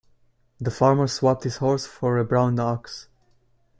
[0.59, 3.07] The farmer swapped his horse for a brown ox.